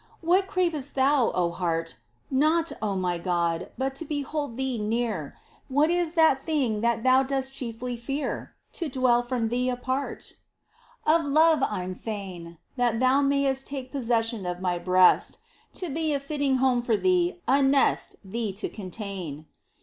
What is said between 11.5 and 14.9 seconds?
I'm fain. That Thou mayst take possession of my